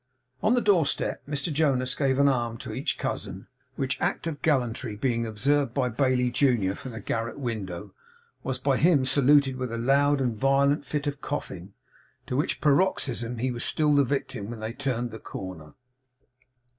[0.41, 4.95] On the doorstep, Mr Jonas gave an arm to each cousin; which act of gallantry
[4.95, 7.93] being observed by Bailey junior, from the garret window,
[8.41, 11.75] was by him saluted with a loud and violent fit of coughing,
[12.25, 15.75] to which paroxysm he was still the victim when they turned the corner.